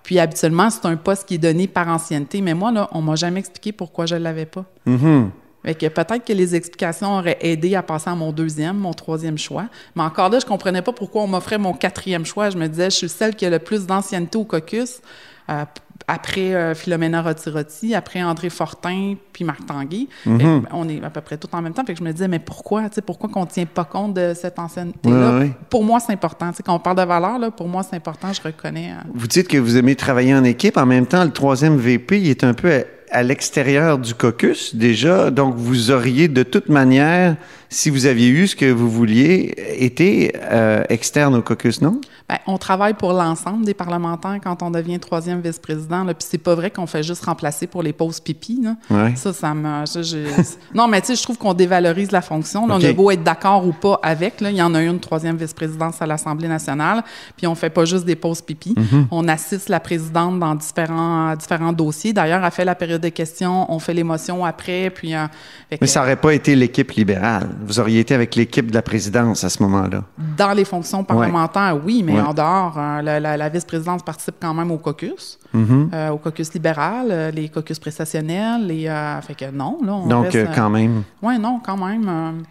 Puis 0.04 0.20
habituellement, 0.20 0.70
c'est 0.70 0.86
un 0.86 0.98
poste 0.98 1.28
qui 1.28 1.36
est 1.36 1.40
donné 1.40 1.68
par 1.68 1.88
ancienneté. 1.88 2.42
Mais 2.42 2.54
moi, 2.54 2.72
là, 2.72 2.90
on 2.92 3.02
m'a 3.02 3.16
jamais 3.16 3.40
expliqué 3.40 3.72
pourquoi 3.72 4.06
je 4.06 4.16
l'avais 4.16 4.46
pas. 4.46 4.66
Mm 4.86 4.98
que 4.98 5.43
peut-être 5.64 6.26
que 6.26 6.34
les 6.34 6.56
explications 6.56 7.18
auraient 7.18 7.38
aidé 7.42 7.76
à 7.76 7.84
passer 7.84 8.10
à 8.10 8.16
mon 8.16 8.32
deuxième, 8.32 8.78
mon 8.78 8.94
troisième 8.94 9.38
choix. 9.38 9.66
Mais 9.96 10.04
encore 10.04 10.30
là, 10.30 10.40
je 10.40 10.46
comprenais 10.46 10.82
pas 10.82 10.92
pourquoi 10.92 11.24
on 11.24 11.28
m'offrait 11.28 11.58
mon 11.58 11.74
quatrième 11.74 12.26
choix. 12.26 12.50
Je 12.50 12.58
me 12.58 12.68
disais, 12.68 12.86
je 12.86 12.96
suis 12.96 13.10
celle 13.10 13.36
qui 13.36 13.46
a 13.46 13.50
le 13.50 13.60
plus 13.60 13.86
d'ancienneté 13.86 14.38
au 14.38 14.44
caucus. 14.44 15.02
Euh, 15.50 15.66
après 16.08 16.54
euh, 16.54 16.76
Philomena 16.76 17.22
Rotirotti, 17.22 17.96
après 17.96 18.22
André 18.22 18.50
Fortin, 18.50 19.16
puis 19.32 19.44
Marc 19.44 19.66
Tanguy. 19.66 20.10
Mhm. 20.26 20.68
On 20.72 20.88
est 20.90 21.04
à 21.04 21.10
peu 21.10 21.22
près 21.22 21.38
tout 21.38 21.48
en 21.54 21.62
même 21.62 21.74
temps. 21.74 21.84
Fait 21.86 21.94
que 21.94 22.00
je 22.00 22.04
me 22.04 22.12
disais, 22.12 22.28
mais 22.28 22.40
pourquoi? 22.40 22.84
Pourquoi 23.06 23.30
qu'on 23.30 23.42
ne 23.42 23.50
tient 23.50 23.66
pas 23.66 23.86
compte 23.86 24.14
de 24.14 24.34
cette 24.36 24.60
ancienneté-là? 24.60 25.46
Pour 25.70 25.84
moi, 25.84 26.00
c'est 26.00 26.14
important. 26.14 26.52
quand 26.66 26.76
on 26.76 26.80
parle 26.80 26.98
de 26.98 27.04
valeur, 27.04 27.40
là, 27.40 27.52
pour 27.52 27.68
moi, 27.68 27.84
c'est 27.84 27.96
important. 27.96 28.34
Je 28.34 28.42
reconnais. 28.42 28.92
Euh, 28.92 29.10
vous 29.14 29.28
dites 29.28 29.48
que 29.48 29.58
vous 29.58 29.78
aimez 29.78 29.96
travailler 29.96 30.36
en 30.36 30.44
équipe. 30.44 30.78
En 30.78 30.86
même 30.86 31.06
temps, 31.06 31.24
le 31.24 31.32
troisième 31.32 31.78
VP, 31.78 32.20
il 32.20 32.30
est 32.30 32.44
un 32.44 32.54
peu 32.54 32.84
à 33.14 33.24
l'extérieur 33.24 34.00
du 34.00 34.16
caucus 34.16 34.76
déjà, 34.76 35.30
donc 35.32 35.56
vous 35.56 35.92
auriez 35.92 36.28
de 36.28 36.44
toute 36.44 36.68
manière, 36.68 37.36
si 37.74 37.90
vous 37.90 38.06
aviez 38.06 38.30
eu 38.30 38.48
ce 38.48 38.56
que 38.56 38.72
vous 38.72 38.90
vouliez, 38.90 39.56
été 39.80 40.34
euh, 40.40 40.84
externe 40.90 41.36
au 41.36 41.42
caucus, 41.42 41.82
non? 41.82 42.00
Bien, 42.30 42.38
on 42.46 42.58
travaille 42.58 42.94
pour 42.94 43.14
l'ensemble 43.14 43.66
des 43.66 43.74
parlementaires 43.74 44.38
quand 44.44 44.62
on 44.62 44.70
devient 44.70 45.00
troisième 45.00 45.42
vice-président. 45.42 46.06
Puis 46.06 46.16
c'est 46.20 46.38
pas 46.38 46.54
vrai 46.54 46.70
qu'on 46.70 46.86
fait 46.86 47.02
juste 47.02 47.26
remplacer 47.26 47.66
pour 47.66 47.82
les 47.82 47.92
pauses 47.92 48.20
pipi. 48.20 48.62
Là. 48.62 49.16
Ça, 49.16 49.34
ça 49.34 49.54
me. 49.54 49.84
non, 50.76 50.88
mais 50.88 51.02
tu 51.02 51.08
sais, 51.08 51.16
je 51.16 51.24
trouve 51.24 51.38
qu'on 51.38 51.56
dévalorise 51.56 52.12
la 52.12 52.22
fonction. 52.22 52.64
On 52.66 52.70
a 52.70 52.94
beau 52.94 53.10
être 53.10 53.24
d'accord 53.24 53.66
ou 53.66 53.74
pas 53.74 54.00
avec. 54.04 54.40
Là, 54.40 54.52
il 54.52 54.58
y 54.58 54.62
en 54.62 54.76
a 54.76 54.82
une 54.82 55.00
troisième 55.00 55.38
vice-présidence 55.38 56.02
à 56.02 56.06
l'Assemblée 56.06 56.48
nationale. 56.48 57.04
Puis 57.36 57.48
on 57.48 57.56
fait 57.56 57.72
pas 57.72 57.86
juste 57.86 58.06
des 58.06 58.16
pauses 58.16 58.42
pipi. 58.42 58.76
Mm-hmm. 58.76 59.08
On 59.10 59.28
assiste 59.28 59.70
la 59.70 59.80
présidente 59.80 60.40
dans 60.40 60.54
différents, 60.54 61.36
différents 61.36 61.74
dossiers. 61.74 62.14
D'ailleurs, 62.14 62.46
elle 62.46 62.52
fait 62.52 62.66
la 62.66 62.76
période 62.76 63.02
de 63.02 63.10
questions, 63.10 63.72
on 63.74 63.80
fait 63.80 63.94
l'émotion 63.94 64.46
après, 64.46 64.92
puis... 64.92 65.16
Euh, 65.16 65.26
Mais 65.82 65.88
ça 65.88 66.02
n'aurait 66.02 66.16
pas 66.16 66.34
été 66.34 66.56
l'équipe 66.56 66.92
libérale. 66.92 67.50
Vous 67.66 67.80
auriez 67.80 68.00
été 68.00 68.14
avec 68.14 68.36
l'équipe 68.36 68.70
de 68.70 68.74
la 68.74 68.82
présidence 68.82 69.44
à 69.44 69.50
ce 69.50 69.62
moment-là? 69.64 70.04
Dans 70.38 70.54
les 70.54 70.66
fonctions 70.66 71.04
parlementaires, 71.04 71.78
oui, 71.84 72.04
mais 72.04 72.20
en 72.20 72.34
dehors, 72.34 72.76
euh, 72.78 73.02
la, 73.02 73.50
vice-présidence 73.50 74.04
participe 74.04 74.36
quand 74.42 74.54
même 74.54 74.72
au 74.72 74.78
caucus, 74.78 75.40
mm-hmm. 75.56 75.94
euh, 75.94 76.10
au 76.10 76.18
caucus 76.18 76.54
libéral, 76.54 77.32
les 77.34 77.50
caucus 77.50 77.80
prestationnels, 77.80 78.70
et 78.72 78.90
fait 79.26 79.36
que 79.36 79.52
non, 79.52 79.80
là, 79.84 79.94
on 79.94 80.08
Donc, 80.08 80.38
quand 80.56 80.70
même. 80.70 81.04
Oui, 81.22 81.40
non, 81.40 81.60
quand 81.64 81.78
même. 81.78 82.44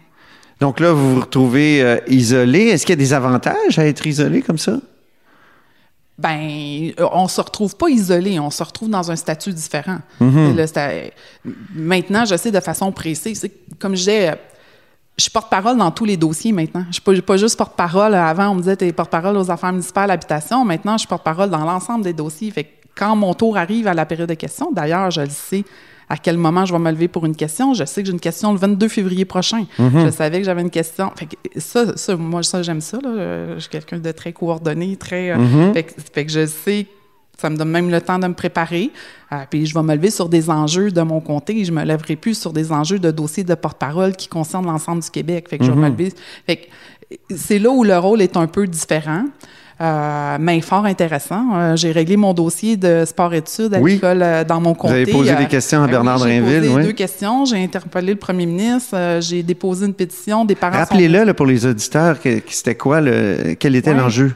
Donc 0.59 0.79
là, 0.79 0.91
vous 0.93 1.15
vous 1.15 1.21
retrouvez 1.21 2.01
isolé. 2.07 2.67
Est-ce 2.67 2.85
qu'il 2.85 2.93
y 2.93 2.99
a 2.99 3.03
des 3.03 3.13
avantages 3.13 3.77
à 3.77 3.85
être 3.85 4.05
isolé 4.07 4.41
comme 4.41 4.57
ça? 4.57 4.73
ben, 6.17 6.91
on 6.99 7.27
se 7.27 7.41
retrouve 7.41 7.75
pas 7.75 7.89
isolé, 7.89 8.39
on 8.39 8.51
se 8.51 8.63
retrouve 8.63 8.89
dans 8.89 9.09
un 9.09 9.15
statut 9.15 9.51
différent. 9.51 9.99
Mhm. 10.19 10.55
maintenant, 11.75 12.25
je 12.25 12.35
sais 12.37 12.51
de 12.51 12.59
façon 12.59 12.91
précise. 12.91 13.47
Comme 13.79 13.95
je 15.17 15.25
je 15.25 15.29
porte-parole 15.29 15.77
dans 15.77 15.91
tous 15.91 16.05
les 16.05 16.17
dossiers 16.17 16.51
maintenant. 16.51 16.85
Je 16.89 16.99
suis 16.99 17.21
pas, 17.21 17.37
juste 17.37 17.57
porte-parole. 17.57 18.13
Avant, 18.13 18.49
on 18.49 18.55
me 18.55 18.59
disait, 18.61 18.77
tu 18.77 18.85
es 18.85 18.93
porte-parole 18.93 19.35
aux 19.37 19.49
affaires 19.49 19.71
municipales, 19.71 20.07
l'habitation. 20.07 20.63
Maintenant, 20.63 20.93
je 20.93 20.99
suis 20.99 21.07
porte-parole 21.07 21.49
dans 21.49 21.65
l'ensemble 21.65 22.03
des 22.03 22.13
dossiers. 22.13 22.51
Fait 22.51 22.67
quand 22.95 23.15
mon 23.15 23.33
tour 23.33 23.57
arrive 23.57 23.87
à 23.87 23.93
la 23.93 24.05
période 24.05 24.29
de 24.29 24.35
questions, 24.35 24.71
d'ailleurs, 24.71 25.09
je 25.09 25.21
le 25.21 25.29
sais, 25.29 25.63
à 26.09 26.17
quel 26.17 26.37
moment 26.37 26.65
je 26.65 26.73
vais 26.73 26.79
me 26.79 26.91
lever 26.91 27.07
pour 27.07 27.25
une 27.25 27.35
question. 27.35 27.73
Je 27.73 27.85
sais 27.85 28.01
que 28.01 28.07
j'ai 28.07 28.13
une 28.13 28.19
question 28.19 28.53
le 28.53 28.59
22 28.59 28.87
février 28.87 29.25
prochain. 29.25 29.65
Mhm. 29.79 30.05
Je 30.05 30.11
savais 30.11 30.39
que 30.39 30.45
j'avais 30.45 30.61
une 30.61 30.69
question. 30.69 31.11
Fait 31.15 31.25
que 31.25 31.35
ça, 31.59 31.97
ça, 31.97 32.15
moi, 32.15 32.43
ça, 32.43 32.61
j'aime 32.61 32.81
ça. 32.81 32.99
Je 33.03 33.55
suis 33.57 33.69
quelqu'un 33.69 33.97
de 33.97 34.11
très 34.11 34.33
coordonné, 34.33 34.95
très. 34.97 35.31
Euh, 35.31 35.37
mhm. 35.37 35.73
fait, 35.73 36.25
que, 36.25 36.31
je 36.31 36.45
sais 36.45 36.85
ça 37.37 37.49
me 37.49 37.57
donne 37.57 37.69
même 37.69 37.89
le 37.89 38.01
temps 38.01 38.19
de 38.19 38.27
me 38.27 38.33
préparer. 38.33 38.91
Euh, 39.31 39.37
puis 39.49 39.65
je 39.65 39.73
vais 39.73 39.83
me 39.83 39.95
lever 39.95 40.11
sur 40.11 40.29
des 40.29 40.49
enjeux 40.49 40.91
de 40.91 41.01
mon 41.01 41.19
comté. 41.19 41.65
Je 41.65 41.71
me 41.71 41.83
lèverai 41.83 42.15
plus 42.15 42.37
sur 42.37 42.53
des 42.53 42.71
enjeux 42.71 42.99
de 42.99 43.11
dossiers 43.11 43.43
de 43.43 43.55
porte-parole 43.55 44.15
qui 44.15 44.27
concernent 44.27 44.67
l'ensemble 44.67 45.01
du 45.01 45.09
Québec. 45.09 45.49
Fait 45.49 45.57
que 45.57 45.65
je 45.65 45.71
vais 45.71 45.77
me 45.77 45.89
mhm. 45.89 45.97
lever. 45.97 46.13
Fait 46.45 46.55
que 46.57 46.67
c'est 47.35 47.59
là 47.59 47.69
où 47.69 47.83
le 47.83 47.97
rôle 47.97 48.21
est 48.21 48.37
un 48.37 48.47
peu 48.47 48.67
différent. 48.67 49.25
Euh, 49.81 50.37
mais 50.39 50.61
fort 50.61 50.85
intéressant. 50.85 51.55
Euh, 51.55 51.75
j'ai 51.75 51.91
réglé 51.91 52.15
mon 52.15 52.33
dossier 52.33 52.77
de 52.77 53.03
sport-études 53.05 53.73
à 53.73 53.79
l'école 53.79 54.21
euh, 54.21 54.43
dans 54.43 54.61
mon 54.61 54.75
comté. 54.75 54.93
Vous 54.93 55.01
avez 55.01 55.11
posé 55.11 55.35
des 55.35 55.47
questions 55.47 55.81
à 55.81 55.87
ben 55.87 55.93
Bernard 55.93 56.19
Drinville, 56.19 56.61
oui? 56.61 56.61
J'ai 56.61 56.69
posé 56.69 56.83
deux 56.83 56.93
questions. 56.93 57.45
J'ai 57.45 57.63
interpellé 57.63 58.13
le 58.13 58.19
premier 58.19 58.45
ministre. 58.45 59.19
j'ai 59.21 59.41
déposé 59.41 59.87
une 59.87 59.93
pétition. 59.93 60.45
Des 60.45 60.55
parents 60.55 60.77
Rappelez-le 60.77 61.33
pour 61.33 61.47
les 61.47 61.65
auditeurs, 61.65 62.17
c'était 62.47 62.75
quoi, 62.75 63.01
le, 63.01 63.55
quel 63.59 63.75
était 63.75 63.93
l'enjeu? 63.93 64.33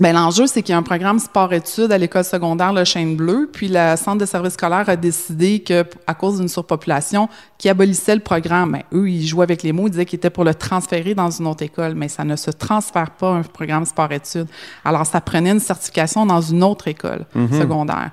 Bien, 0.00 0.14
l'enjeu, 0.14 0.46
c'est 0.46 0.62
qu'il 0.62 0.72
y 0.72 0.74
a 0.74 0.78
un 0.78 0.82
programme 0.82 1.18
sport-études 1.18 1.92
à 1.92 1.98
l'école 1.98 2.24
secondaire 2.24 2.72
Le 2.72 2.84
Chêne 2.84 3.16
Bleu, 3.16 3.50
puis 3.52 3.68
le 3.68 3.96
centre 3.96 4.16
de 4.16 4.24
services 4.24 4.54
scolaire 4.54 4.88
a 4.88 4.96
décidé 4.96 5.60
que, 5.60 5.84
à 6.06 6.14
cause 6.14 6.38
d'une 6.38 6.48
surpopulation, 6.48 7.28
qui 7.58 7.68
abolissait 7.68 8.14
le 8.14 8.22
programme. 8.22 8.72
Bien, 8.72 8.82
eux, 8.94 9.10
ils 9.10 9.26
jouaient 9.26 9.42
avec 9.42 9.62
les 9.62 9.72
mots, 9.72 9.88
ils 9.88 9.90
disaient 9.90 10.06
qu'ils 10.06 10.16
étaient 10.16 10.30
pour 10.30 10.44
le 10.44 10.54
transférer 10.54 11.14
dans 11.14 11.30
une 11.30 11.46
autre 11.46 11.62
école, 11.64 11.94
mais 11.96 12.08
ça 12.08 12.24
ne 12.24 12.34
se 12.36 12.50
transfère 12.50 13.10
pas 13.10 13.28
un 13.28 13.42
programme 13.42 13.84
sport-études. 13.84 14.48
Alors, 14.86 15.04
ça 15.04 15.20
prenait 15.20 15.50
une 15.50 15.60
certification 15.60 16.24
dans 16.24 16.40
une 16.40 16.64
autre 16.64 16.88
école 16.88 17.26
mhm. 17.34 17.60
secondaire. 17.60 18.10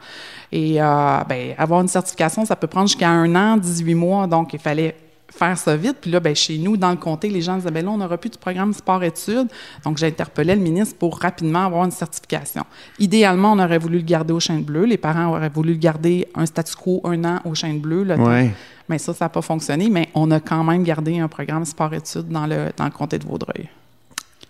Et 0.51 0.81
euh, 0.81 1.19
ben, 1.29 1.55
avoir 1.57 1.79
une 1.79 1.87
certification, 1.87 2.43
ça 2.43 2.57
peut 2.57 2.67
prendre 2.67 2.87
jusqu'à 2.87 3.09
un 3.09 3.33
an, 3.33 3.55
18 3.55 3.95
mois, 3.95 4.27
donc 4.27 4.51
il 4.51 4.59
fallait 4.59 4.93
faire 5.29 5.57
ça 5.57 5.75
vite. 5.75 5.97
Puis 6.01 6.09
là, 6.11 6.19
ben, 6.19 6.35
chez 6.35 6.57
nous, 6.57 6.77
dans 6.77 6.91
le 6.91 6.97
comté, 6.97 7.29
les 7.29 7.41
gens 7.41 7.57
disaient, 7.57 7.71
ben 7.71 7.83
là, 7.85 7.91
on 7.91 7.97
n'aura 7.97 8.17
plus 8.17 8.29
du 8.29 8.37
programme 8.37 8.73
sport-études. 8.73 9.47
Donc, 9.83 9.97
j'ai 9.97 10.07
interpellé 10.07 10.55
le 10.55 10.61
ministre 10.61 10.95
pour 10.97 11.19
rapidement 11.19 11.65
avoir 11.65 11.85
une 11.85 11.91
certification. 11.91 12.63
Idéalement, 12.99 13.51
on 13.53 13.59
aurait 13.59 13.77
voulu 13.77 13.97
le 13.97 14.03
garder 14.03 14.33
au 14.33 14.39
chêne 14.39 14.63
bleu. 14.63 14.85
Les 14.85 14.97
parents 14.97 15.27
auraient 15.35 15.49
voulu 15.49 15.73
le 15.73 15.79
garder 15.79 16.27
un 16.35 16.45
statu 16.45 16.75
quo 16.75 17.01
un 17.03 17.23
an 17.25 17.39
au 17.45 17.53
chêne 17.55 17.79
bleu. 17.79 18.03
Le 18.03 18.15
Ouais. 18.15 18.51
Mais 18.89 18.97
ça, 18.97 19.13
ça 19.13 19.25
n'a 19.25 19.29
pas 19.29 19.41
fonctionné. 19.41 19.89
Mais 19.89 20.09
on 20.15 20.31
a 20.31 20.39
quand 20.39 20.63
même 20.63 20.83
gardé 20.83 21.19
un 21.19 21.27
programme 21.27 21.65
sport-études 21.65 22.29
dans 22.29 22.47
le, 22.47 22.67
dans 22.77 22.85
le 22.85 22.91
comté 22.91 23.19
de 23.19 23.25
Vaudreuil. 23.25 23.67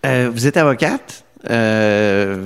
Euh, 0.06 0.30
vous 0.34 0.46
êtes 0.46 0.58
avocate. 0.58 1.24
Euh, 1.50 2.46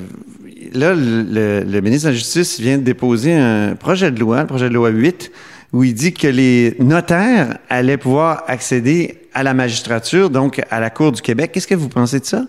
là, 0.74 0.94
le, 0.94 1.24
le- 1.24 1.64
le 1.70 1.82
ministre 1.82 2.08
de 2.08 2.12
la 2.14 2.18
Justice 2.18 2.60
vient 2.60 2.78
de 2.78 2.84
déposer 2.84 3.34
un 3.34 3.76
projet 3.76 4.10
de 4.12 4.20
loi, 4.20 4.42
le 4.42 4.48
projet 4.48 4.70
de 4.70 4.74
loi 4.74 4.90
8, 4.90 5.32
où 5.74 5.84
il 5.84 5.94
dit 5.94 6.14
que 6.14 6.28
les 6.28 6.76
notaires 6.80 7.58
allaient 7.70 7.98
pouvoir 7.98 8.44
accéder 8.48 9.18
à 9.34 9.44
la 9.44 9.54
magistrature, 9.54 10.30
donc 10.30 10.62
à 10.70 10.80
la 10.80 10.90
Cour 10.90 11.12
du 11.14 11.22
Québec. 11.22 11.52
Qu'est-ce 11.54 11.68
que 11.68 11.76
vous 11.76 11.90
pensez 11.90 12.20
de 12.20 12.26
ça? 12.26 12.44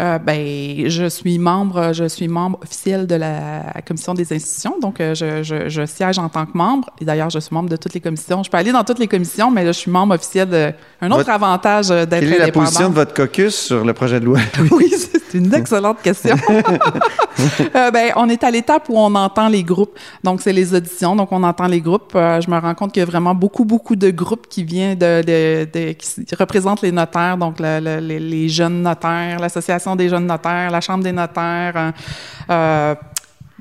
Euh, 0.00 0.18
ben, 0.18 0.88
je 0.88 1.08
suis 1.08 1.38
membre, 1.38 1.92
je 1.92 2.06
suis 2.08 2.26
membre 2.26 2.58
officiel 2.64 3.06
de 3.06 3.14
la 3.14 3.62
commission 3.86 4.12
des 4.12 4.32
institutions, 4.32 4.74
donc 4.80 5.00
euh, 5.00 5.14
je, 5.14 5.44
je- 5.44 5.68
je 5.68 5.86
siège 5.86 6.18
en 6.18 6.28
tant 6.28 6.46
que 6.46 6.56
membre. 6.58 6.90
Et 7.00 7.04
d'ailleurs, 7.04 7.30
je 7.30 7.38
suis 7.38 7.54
membre 7.54 7.68
de 7.68 7.76
toutes 7.76 7.94
les 7.94 8.00
commissions. 8.00 8.42
Je 8.42 8.50
peux 8.50 8.56
aller 8.56 8.72
dans 8.72 8.82
toutes 8.82 8.98
les 8.98 9.06
commissions, 9.06 9.52
mais 9.52 9.62
là, 9.64 9.70
je 9.70 9.78
suis 9.78 9.92
membre 9.92 10.14
officiel 10.16 10.48
de. 10.48 10.72
Un 11.00 11.06
autre 11.12 11.18
Votre- 11.18 11.30
avantage 11.30 11.92
euh, 11.92 12.06
d'être 12.06 12.20
Quelle 12.22 12.32
est 12.34 12.38
la 12.38 12.42
indépendant. 12.44 12.66
position 12.66 12.88
de 12.90 12.94
votre 12.94 13.14
caucus 13.14 13.54
sur 13.54 13.84
le 13.84 13.92
projet 13.92 14.18
de 14.18 14.24
loi? 14.24 14.40
Oui, 14.72 14.92
c'est 14.96 15.22
une 15.34 15.52
excellente 15.54 16.00
question. 16.02 16.36
Euh, 17.74 17.90
ben, 17.90 18.12
on 18.14 18.28
est 18.28 18.42
à 18.44 18.50
l'étape 18.50 18.84
où 18.88 18.96
on 18.96 19.12
entend 19.16 19.48
les 19.48 19.64
groupes. 19.64 19.98
Donc, 20.22 20.40
c'est 20.40 20.52
les 20.52 20.72
auditions. 20.72 21.16
Donc, 21.16 21.32
on 21.32 21.42
entend 21.42 21.66
les 21.66 21.80
groupes. 21.80 22.12
Euh, 22.14 22.40
je 22.40 22.48
me 22.48 22.56
rends 22.58 22.74
compte 22.74 22.92
qu'il 22.92 23.00
y 23.00 23.02
a 23.02 23.06
vraiment 23.06 23.34
beaucoup, 23.34 23.64
beaucoup 23.64 23.96
de 23.96 24.10
groupes 24.10 24.46
qui 24.48 24.62
viennent 24.62 24.96
de, 24.96 25.20
de- 25.22 25.68
de- 25.72 25.92
qui 25.92 26.24
représentent 26.38 26.82
les 26.82 26.92
notaires. 26.92 27.36
Donc, 27.36 27.56
le- 27.58 27.80
le- 27.80 27.98
les, 27.98 28.20
les 28.20 28.48
jeunes 28.48 28.82
notaires, 28.82 29.40
l'Association 29.40 29.96
des 29.96 30.08
jeunes 30.08 30.26
notaires, 30.26 30.70
la 30.70 30.80
Chambre 30.80 31.02
des 31.02 31.12
notaires. 31.12 31.92
euh, 32.50 32.94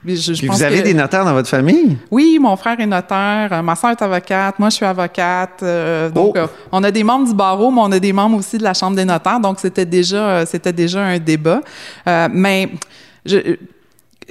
je, 0.06 0.34
je 0.34 0.40
Puis 0.40 0.48
pense 0.48 0.58
vous 0.58 0.64
avez 0.64 0.80
que- 0.80 0.84
des 0.84 0.94
notaires 0.94 1.24
dans 1.26 1.34
votre 1.34 1.48
famille? 1.50 1.98
oui, 2.12 2.38
mon 2.42 2.56
frère 2.56 2.80
est 2.80 2.86
notaire, 2.86 3.50
euh, 3.52 3.62
ma 3.62 3.76
soeur 3.76 3.92
est 3.92 4.02
avocate, 4.02 4.60
moi 4.60 4.70
je 4.70 4.76
suis 4.76 4.86
avocate. 4.86 5.62
euh, 5.64 6.10
donc, 6.10 6.34
Oh! 6.36 6.40
euh, 6.40 6.48
on 6.72 6.84
a 6.84 6.92
des 6.92 7.04
membres 7.04 7.28
du 7.28 7.34
barreau, 7.34 7.72
mais 7.72 7.82
on 7.82 7.92
a 7.92 8.00
des 8.00 8.14
membres 8.14 8.38
aussi 8.38 8.58
de 8.58 8.64
la 8.64 8.74
Chambre 8.74 8.96
des 8.96 9.06
notaires. 9.06 9.40
Donc, 9.40 9.60
c'était 9.60 9.86
déjà, 9.86 10.30
euh, 10.30 10.46
c'était 10.46 10.74
déjà 10.74 11.02
un 11.04 11.20
débat. 11.20 11.62
Euh, 12.08 12.28
mais 12.32 12.70
je 13.26 13.38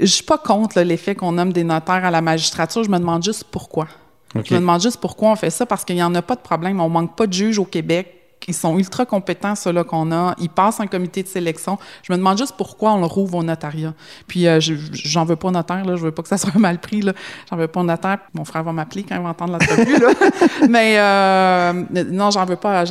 je 0.01 0.07
suis 0.07 0.25
pas 0.25 0.39
contre 0.39 0.81
l'effet 0.81 1.15
qu'on 1.15 1.33
nomme 1.33 1.53
des 1.53 1.65
notaires 1.65 2.05
à 2.05 2.11
la 2.11 2.23
magistrature. 2.23 2.83
Je 2.83 2.89
me 2.91 2.99
demande 2.99 3.23
juste 3.23 3.45
pourquoi. 3.51 3.87
Je 4.35 4.55
me 4.55 4.61
demande 4.61 4.81
juste 4.81 4.99
pourquoi 4.99 5.31
on 5.33 5.37
fait 5.37 5.51
ça, 5.51 5.67
parce 5.67 5.85
qu'il 5.85 5.95
n'y 5.97 6.03
en 6.03 6.15
a 6.15 6.23
pas 6.23 6.35
de 6.35 6.41
problème. 6.41 6.81
On 6.81 6.89
manque 6.89 7.15
pas 7.15 7.27
de 7.27 7.33
juges 7.35 7.59
au 7.59 7.67
Québec. 7.67 8.22
Ils 8.49 8.55
sont 8.55 8.79
ultra 8.79 9.07
compétents, 9.07 9.55
ceux-là 9.55 9.85
qu'on 9.85 10.11
a. 10.13 10.35
Ils 10.39 10.49
passent 10.49 10.81
un 10.81 10.87
comité 10.87 11.23
de 11.23 11.29
sélection. 11.29 11.79
Je 12.03 12.13
me 12.13 12.19
demande 12.19 12.39
juste 12.39 12.55
pourquoi 12.57 12.93
on 12.93 13.01
le 13.01 13.07
rouvre 13.07 13.37
au 13.39 13.43
notariat. 13.43 13.95
Puis, 14.27 14.47
euh, 14.47 14.61
je- 14.61 14.75
j'en 14.93 15.25
veux 15.25 15.37
pas 15.37 15.51
notaire, 15.51 15.85
là. 15.85 15.97
Je 15.97 16.03
veux 16.03 16.11
pas 16.13 16.23
que 16.23 16.29
ça 16.29 16.39
soit 16.39 16.59
mal 16.59 16.79
pris, 16.79 17.03
là. 17.03 17.13
J'en 17.51 17.57
veux 17.57 17.69
pas 17.69 17.83
notaire. 17.83 18.19
Mon 18.35 18.45
frère 18.45 18.63
va 18.65 18.73
m'appeler 18.73 19.05
quand 19.05 19.17
il 19.17 19.23
va 19.23 19.29
entendre 19.31 19.53
l'entrevue, 19.53 19.99
là. 19.99 20.11
Mais, 20.69 20.99
euh, 20.99 21.73
non, 22.11 22.31
j'en 22.31 22.45
veux 22.45 22.57
pas. 22.57 22.85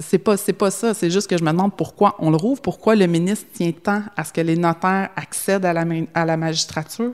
C'est 0.00 0.18
pas, 0.18 0.36
c'est 0.36 0.52
pas 0.52 0.70
ça. 0.70 0.94
C'est 0.94 1.10
juste 1.10 1.28
que 1.28 1.36
je 1.38 1.44
me 1.44 1.50
demande 1.50 1.74
pourquoi 1.76 2.16
on 2.18 2.30
le 2.30 2.36
rouvre. 2.36 2.60
Pourquoi 2.60 2.94
le 2.94 3.06
ministre 3.06 3.46
tient 3.52 3.72
tant 3.72 4.02
à 4.16 4.24
ce 4.24 4.32
que 4.32 4.40
les 4.40 4.56
notaires 4.56 5.08
accèdent 5.16 5.64
à 5.66 6.24
la 6.24 6.36
magistrature. 6.36 7.12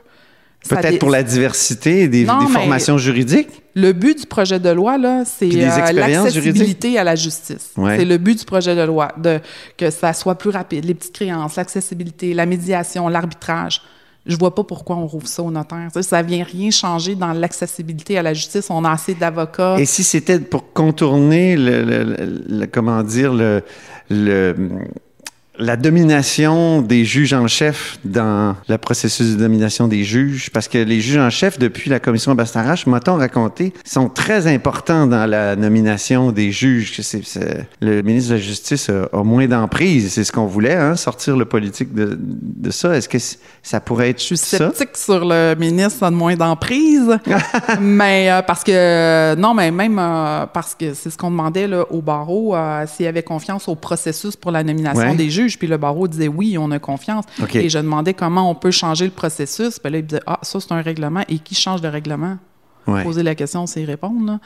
Peut-être 0.68 0.98
pour 0.98 1.10
la 1.10 1.22
diversité 1.22 2.06
des, 2.06 2.24
Non, 2.24 2.38
des 2.40 2.46
mais- 2.46 2.52
formations 2.52 2.98
juridiques? 2.98 3.48
le 3.74 3.92
but 3.92 4.20
du 4.20 4.26
projet 4.26 4.60
de 4.60 4.68
loi, 4.70 4.98
là, 4.98 5.24
c'est 5.24 5.46
euh, 5.54 5.92
l'accessibilité 5.92 6.98
à 6.98 7.04
la 7.04 7.16
justice. 7.16 7.70
Ouais. 7.76 7.98
C'est 7.98 8.04
le 8.04 8.18
but 8.18 8.38
du 8.40 8.44
projet 8.44 8.76
de 8.76 8.82
loi, 8.82 9.08
de, 9.16 9.40
que 9.76 9.90
ça 9.90 10.12
soit 10.12 10.34
plus 10.34 10.50
rapide, 10.50 10.84
les 10.84 10.94
petites 10.94 11.14
créances, 11.14 11.56
l'accessibilité, 11.56 12.34
la 12.34 12.46
médiation, 12.46 13.08
l'arbitrage. 13.08 13.80
Je 14.26 14.36
vois 14.36 14.54
pas 14.54 14.64
pourquoi 14.64 14.96
on 14.96 15.06
rouvre 15.06 15.26
ça 15.26 15.42
aux 15.42 15.50
notaires. 15.50 15.88
Ça, 15.94 16.02
ça 16.02 16.20
vient 16.22 16.44
rien 16.44 16.70
changer 16.70 17.14
dans 17.14 17.32
l'accessibilité 17.32 18.18
à 18.18 18.22
la 18.22 18.34
justice. 18.34 18.66
On 18.68 18.84
a 18.84 18.90
assez 18.92 19.14
d'avocats. 19.14 19.76
Et 19.78 19.86
si 19.86 20.04
c'était 20.04 20.38
pour 20.38 20.72
contourner 20.74 21.56
le- 21.56 22.16
le- 22.48 22.66
comment 22.66 23.02
dire 23.02 23.32
le, 23.32 23.62
le- 24.10 24.54
la 25.58 25.76
domination 25.76 26.80
des 26.80 27.04
juges 27.04 27.34
en 27.34 27.46
chef 27.46 27.98
dans 28.04 28.56
le 28.68 28.78
processus 28.78 29.32
de 29.32 29.36
domination 29.36 29.88
des 29.88 30.04
juges, 30.04 30.48
parce 30.50 30.68
que 30.68 30.78
les 30.78 31.00
juges 31.02 31.18
en 31.18 31.28
chef, 31.28 31.58
depuis 31.58 31.90
la 31.90 32.00
commission 32.00 32.34
Bastarache, 32.34 32.86
m'a-t-on 32.86 33.16
raconté, 33.16 33.74
sont 33.84 34.08
très 34.08 34.46
importants 34.46 35.06
dans 35.06 35.26
la 35.26 35.56
nomination 35.56 36.32
des 36.32 36.50
juges. 36.50 36.96
Que 36.96 37.02
c'est- 37.02 37.24
c'est- 37.24 37.66
le 37.80 38.00
ministre 38.02 38.30
de 38.30 38.36
la 38.36 38.40
Justice 38.40 38.88
a, 38.88 39.08
a 39.14 39.22
moins 39.22 39.46
d'emprise, 39.46 40.10
c'est 40.12 40.24
ce 40.24 40.32
qu'on 40.32 40.46
voulait, 40.46 40.76
hein, 40.76 40.96
sortir 40.96 41.36
le 41.36 41.44
politique 41.44 41.92
de, 41.94 42.16
de 42.18 42.70
ça. 42.70 42.96
Est-ce 42.96 43.08
que 43.08 43.18
ça 43.62 43.80
pourrait 43.80 44.10
être 44.10 44.20
Je 44.20 44.24
suis 44.26 44.36
sceptique 44.38 44.96
sur 44.96 45.24
le 45.24 45.54
ministre, 45.58 45.98
ça 45.98 46.06
a 46.06 46.10
de 46.10 46.16
moins 46.16 46.36
d'emprise. 46.36 47.18
mais 47.80 48.30
euh, 48.30 48.40
parce 48.42 48.64
que, 48.64 49.34
non, 49.34 49.52
mais 49.52 49.70
même 49.70 49.98
euh, 49.98 50.46
parce 50.46 50.74
que 50.74 50.94
c'est 50.94 51.10
ce 51.10 51.18
qu'on 51.18 51.30
demandait 51.30 51.66
là, 51.66 51.84
au 51.90 52.00
barreau, 52.00 52.54
euh, 52.56 52.84
s'il 52.86 53.06
avait 53.06 53.22
confiance 53.22 53.68
au 53.68 53.74
processus 53.74 54.36
pour 54.36 54.52
la 54.52 54.62
nomination 54.62 55.00
Ouais. 55.10 55.14
des 55.16 55.28
juges. 55.28 55.49
Puis 55.58 55.68
le 55.68 55.76
barreau 55.76 56.06
disait 56.08 56.28
oui, 56.28 56.56
on 56.58 56.70
a 56.70 56.78
confiance. 56.78 57.24
Et 57.60 57.68
je 57.68 57.78
demandais 57.78 58.14
comment 58.14 58.50
on 58.50 58.54
peut 58.54 58.70
changer 58.70 59.04
le 59.04 59.10
processus. 59.10 59.78
Puis 59.78 59.92
là, 59.92 59.98
il 59.98 60.06
disait, 60.06 60.22
ah, 60.26 60.38
ça, 60.42 60.58
c'est 60.60 60.72
un 60.72 60.82
règlement. 60.82 61.22
Et 61.28 61.38
qui 61.38 61.54
change 61.54 61.82
le 61.82 61.88
règlement? 61.88 62.38
Ouais. 62.86 63.02
Poser 63.04 63.22
la 63.22 63.34
question, 63.34 63.66
c'est 63.66 63.82
y 63.82 63.84
répondre. 63.84 64.38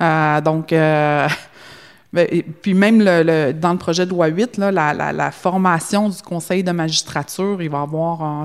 là. 0.00 0.36
Euh, 0.38 0.40
donc, 0.40 0.72
euh, 0.72 1.28
ben, 2.12 2.26
et 2.30 2.42
puis 2.42 2.74
même 2.74 3.00
le, 3.00 3.22
le- 3.22 3.52
dans 3.52 3.72
le 3.72 3.78
projet 3.78 4.04
de 4.06 4.10
loi 4.10 4.26
8, 4.28 4.56
là, 4.58 4.72
la, 4.72 4.92
la- 4.94 5.12
la 5.12 5.30
formation 5.30 6.08
du 6.08 6.20
conseil 6.22 6.64
de 6.64 6.72
magistrature, 6.72 7.60
il 7.62 7.68
va 7.70 7.82
avoir, 7.82 8.22
euh, 8.22 8.44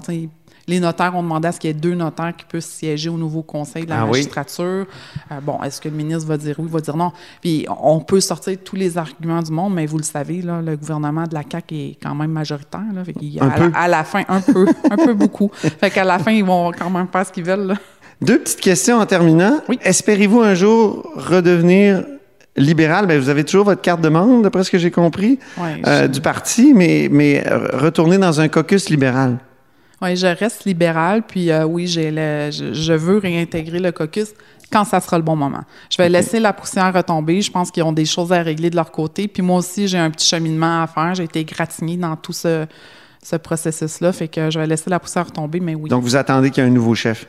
les 0.68 0.80
notaires 0.82 1.16
ont 1.16 1.24
demandé 1.24 1.48
à 1.48 1.52
ce 1.54 1.60
qu'il 1.60 1.70
y 1.70 1.72
ait 1.72 1.74
deux 1.74 1.94
notaires 1.96 2.34
qui 2.38 2.44
puissent 2.46 2.66
siéger 2.70 3.08
au 3.10 3.18
nouveau 3.18 3.42
conseil 3.42 3.86
de 3.86 3.90
la 3.90 4.02
Ah 4.02 4.04
oui? 4.06 4.12
magistrature. 4.20 4.86
Euh, 5.32 5.40
bon, 5.42 5.62
est-ce 5.64 5.80
que 5.80 5.88
le 5.88 5.96
ministre 5.96 6.28
va 6.28 6.38
dire 6.38 6.56
oui, 6.60 6.68
va 6.70 6.82
dire 6.82 6.98
non? 6.98 7.12
Puis 7.42 7.66
on 7.82 8.00
peut 8.02 8.20
sortir 8.20 8.58
tous 8.64 8.76
les 8.76 8.98
arguments 8.98 9.42
du 9.42 9.52
monde, 9.52 9.74
mais 9.74 9.86
vous 9.86 9.98
le 9.98 10.04
savez, 10.04 10.42
là, 10.42 10.62
le 10.62 10.76
gouvernement 10.76 11.24
de 11.24 11.34
la 11.34 11.44
CAQ 11.50 11.76
est 11.76 11.98
quand 12.04 12.14
même 12.16 12.32
majoritaire. 12.32 12.82
Là, 12.94 13.04
fait 13.06 13.14
qu'il- 13.14 13.42
Un 13.42 13.48
à, 13.48 13.52
peu. 13.52 13.70
La, 13.72 13.80
à 13.80 13.88
la 13.88 14.04
fin, 14.04 14.24
un 14.28 14.42
peu, 14.42 14.66
un 14.92 14.96
peu 14.98 15.14
beaucoup. 15.14 15.50
Fait 15.54 15.90
qu'à 15.90 16.04
la 16.04 16.20
fin, 16.20 16.32
ils 16.32 16.44
vont 16.44 16.72
quand 16.78 16.90
même 16.90 17.08
faire 17.12 17.26
ce 17.26 17.32
qu'ils 17.32 17.46
veulent. 17.46 17.68
là. 17.68 17.76
Deux 18.22 18.40
petites 18.40 18.60
questions 18.62 18.98
en 18.98 19.06
terminant. 19.06 19.62
Oui. 19.70 19.80
Espérez-vous 19.84 20.42
un 20.42 20.54
jour 20.56 21.08
redevenir 21.16 22.04
libéral? 22.56 23.06
Ben, 23.06 23.20
vous 23.20 23.30
avez 23.30 23.44
toujours 23.44 23.64
votre 23.66 23.82
carte 23.82 24.02
de 24.02 24.10
membre, 24.10 24.42
d'après 24.42 24.64
ce 24.64 24.72
que 24.72 24.78
j'ai 24.80 24.92
compris, 24.92 25.38
Ouais, 25.58 25.82
euh, 25.86 26.08
du 26.08 26.20
parti, 26.20 26.74
mais, 26.76 27.08
mais 27.12 27.44
euh, 27.48 27.68
retourner 27.74 28.18
dans 28.18 28.42
un 28.42 28.48
caucus 28.48 28.90
libéral. 28.90 29.38
Oui, 30.02 30.16
je 30.16 30.28
reste 30.28 30.66
libérale, 30.66 31.24
puis 31.28 31.50
euh, 31.52 31.66
oui, 31.66 31.88
j'ai 31.88 32.12
le, 32.12 32.50
je, 32.52 32.72
je 32.74 32.94
veux 32.94 33.18
réintégrer 33.18 33.80
le 33.80 33.92
caucus 33.92 34.34
quand 34.72 34.84
ça 34.84 35.00
sera 35.00 35.18
le 35.18 35.24
bon 35.24 35.36
moment. 35.36 35.62
Je 35.90 35.98
vais 35.98 36.08
laisser 36.10 36.40
la 36.40 36.54
poussière 36.54 36.94
retomber. 36.94 37.42
Je 37.42 37.50
pense 37.52 37.72
qu'ils 37.72 37.84
ont 37.84 37.94
des 37.94 38.06
choses 38.06 38.32
à 38.34 38.42
régler 38.44 38.70
de 38.70 38.76
leur 38.76 38.92
côté. 38.92 39.28
Puis 39.28 39.42
moi 39.42 39.58
aussi, 39.58 39.88
j'ai 39.88 39.98
un 39.98 40.12
petit 40.12 40.28
cheminement 40.28 40.84
à 40.84 40.88
faire. 40.88 41.16
J'ai 41.16 41.24
été 41.24 41.40
égratignée 41.40 41.98
dans 41.98 42.16
tout 42.16 42.34
ce, 42.34 42.66
ce 43.24 43.36
processus-là. 43.38 44.12
Fait 44.12 44.28
que 44.28 44.52
je 44.52 44.60
vais 44.60 44.68
laisser 44.68 44.90
la 44.90 45.00
poussière 45.00 45.26
retomber, 45.26 45.60
mais 45.62 45.74
oui. 45.74 45.90
Donc, 45.90 46.04
vous 46.04 46.16
attendez 46.16 46.52
qu'il 46.52 46.64
y 46.64 46.68
ait 46.68 46.70
un 46.70 46.74
nouveau 46.74 46.94
chef? 46.96 47.26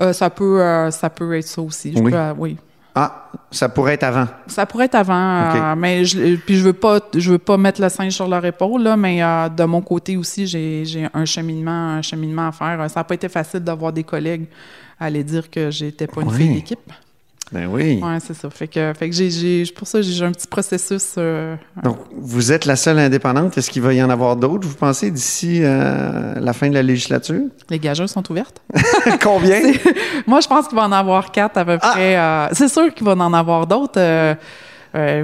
Euh, 0.00 0.12
ça, 0.12 0.28
peut, 0.30 0.60
euh, 0.60 0.90
ça 0.90 1.08
peut 1.10 1.36
être 1.38 1.46
ça 1.48 1.62
aussi. 1.62 1.94
Je 1.96 1.98
Oui. 2.00 2.12
peux, 2.12 2.18
oui. 2.38 2.56
Ah, 2.98 3.28
ça 3.50 3.68
pourrait 3.68 3.92
être 3.94 4.04
avant. 4.04 4.26
Ça 4.46 4.64
pourrait 4.64 4.86
être 4.86 4.94
avant, 4.94 5.14
euh, 5.54 5.74
mais 5.76 6.04
je, 6.06 6.36
puis 6.36 6.56
je 6.56 6.62
veux 6.64 6.72
pas, 6.72 6.98
je 7.14 7.32
veux 7.32 7.38
pas 7.38 7.58
mettre 7.58 7.80
le 7.82 7.90
singe 7.90 8.12
sur 8.14 8.26
leur 8.26 8.42
épaule 8.44 8.82
là, 8.82 8.96
mais 8.96 9.22
euh, 9.22 9.50
de 9.50 9.64
mon 9.64 9.82
côté 9.82 10.16
aussi, 10.16 10.46
j'ai, 10.46 10.82
j'ai 10.86 11.06
un 11.12 11.26
cheminement, 11.26 11.96
un 11.98 12.02
cheminement 12.02 12.48
à 12.48 12.52
faire. 12.52 12.88
Ça 12.90 13.00
n'a 13.00 13.04
pas 13.04 13.14
été 13.14 13.28
facile 13.28 13.60
d'avoir 13.60 13.92
des 13.92 14.02
collègues 14.02 14.46
à 14.98 15.04
aller 15.06 15.22
dire 15.22 15.50
que 15.50 15.70
j'étais 15.70 16.06
pas 16.06 16.22
une 16.22 16.28
Oui. 16.28 16.36
fille 16.36 16.54
d'équipe. 16.54 16.90
Ben 17.52 17.68
oui. 17.70 18.02
C'est 18.20 18.34
ça. 18.34 18.50
Fait 18.50 18.66
que, 18.66 18.92
fait 18.98 19.08
que 19.08 19.14
j'ai, 19.14 19.62
pour 19.76 19.86
ça, 19.86 20.02
j'ai 20.02 20.24
un 20.24 20.32
petit 20.32 20.48
processus. 20.48 21.14
euh, 21.16 21.54
Donc, 21.84 21.98
vous 22.16 22.50
êtes 22.50 22.64
la 22.64 22.74
seule 22.74 22.98
indépendante. 22.98 23.56
Est-ce 23.56 23.70
qu'il 23.70 23.82
va 23.82 23.94
y 23.94 24.02
en 24.02 24.10
avoir 24.10 24.34
d'autres, 24.34 24.66
vous 24.66 24.74
pensez, 24.74 25.12
d'ici 25.12 25.60
euh, 25.62 26.34
la 26.40 26.52
fin 26.52 26.68
de 26.68 26.74
la 26.74 26.82
législature? 26.82 27.42
les 27.70 27.78
gageurs 27.78 28.08
sont 28.08 28.28
ouvertes. 28.32 28.60
Combien? 29.22 29.60
Moi, 30.26 30.40
je 30.40 30.48
pense 30.48 30.66
qu'il 30.66 30.76
va 30.76 30.84
en 30.84 30.92
avoir 30.92 31.30
quatre 31.30 31.56
à 31.58 31.64
peu 31.64 31.78
Ah! 31.80 31.90
près. 31.92 32.16
euh, 32.18 32.48
c'est 32.52 32.68
sûr 32.68 32.92
qu'il 32.92 33.06
va 33.06 33.12
en 33.12 33.32
avoir 33.32 33.66
d'autres. 33.68 34.00
euh, 34.00 34.34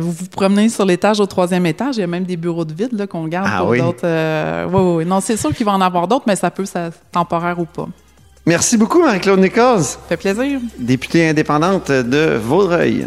vous 0.01 0.13
vous 0.13 0.27
promenez 0.27 0.69
sur 0.69 0.85
l'étage 0.85 1.19
au 1.19 1.27
troisième 1.27 1.67
étage, 1.67 1.97
il 1.97 2.01
y 2.01 2.05
a 2.05 2.07
même 2.07 2.25
des 2.25 2.37
bureaux 2.37 2.65
de 2.65 2.73
vide 2.75 3.07
qu'on 3.09 3.27
garde 3.27 3.49
Ah 3.51 3.59
pour 3.63 3.71
oui? 3.71 3.79
d'autres. 3.81 4.05
euh, 4.05 4.67
oui, 4.71 4.81
oui, 4.81 4.95
oui. 4.99 5.05
Non, 5.07 5.19
c'est 5.21 5.37
sûr 5.37 5.53
qu'il 5.53 5.67
va 5.67 5.73
en 5.73 5.81
avoir 5.81 6.07
d'autres, 6.07 6.25
mais 6.29 6.37
ça 6.37 6.51
peut, 6.53 6.67
ça, 6.67 6.91
temporaire 7.11 7.59
ou 7.59 7.65
pas. 7.65 7.89
Merci 8.45 8.77
beaucoup, 8.77 9.01
Marie-Claude 9.01 9.39
Nichols. 9.39 9.85
Ça 9.85 9.99
fait 10.09 10.17
plaisir. 10.17 10.61
députée 10.79 11.29
indépendante 11.29 11.93
de 11.93 12.37
Vaudreuil. 12.37 13.07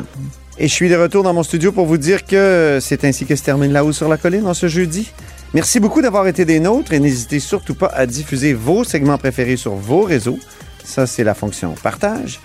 Et 0.58 0.70
je 0.70 0.74
suis 0.74 0.88
de 0.88 0.96
retour 0.96 1.24
dans 1.24 1.34
mon 1.34 1.44
studio 1.44 1.74
pour 1.74 1.86
vous 1.86 1.98
dire 1.98 2.26
que 2.26 2.80
c'est 2.82 3.04
ainsi 3.04 3.26
que 3.26 3.36
se 3.36 3.44
termine 3.44 3.74
La 3.74 3.84
Haut 3.84 3.92
sur 3.92 4.08
la 4.08 4.16
Colline 4.16 4.48
en 4.48 4.54
ce 4.54 4.70
jeudi. 4.70 5.12
Merci 5.54 5.82
beaucoup 5.82 6.02
d'avoir 6.02 6.26
été 6.28 6.46
des 6.46 6.62
nôtres 6.62 6.94
et 6.94 7.00
n'hésitez 7.00 7.42
surtout 7.42 7.76
pas 7.76 7.88
à 7.88 8.06
diffuser 8.06 8.54
vos 8.54 8.86
segments 8.86 9.18
préférés 9.18 9.58
sur 9.58 9.76
vos 9.76 10.04
réseaux. 10.04 10.40
Ça, 10.86 11.06
c'est 11.06 11.26
la 11.26 11.34
fonction 11.34 11.76
partage. 11.84 12.40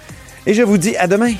Et 0.45 0.55
je 0.55 0.63
vous 0.63 0.79
dis 0.79 0.97
à 0.97 1.07
demain. 1.07 1.35